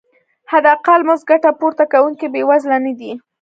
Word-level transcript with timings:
حداقل 0.51 1.01
مزد 1.09 1.25
ګټه 1.29 1.49
پورته 1.59 1.83
کوونکي 1.93 2.25
بې 2.33 2.41
وزله 2.49 2.77
نه 2.85 2.93
دي. 2.99 3.11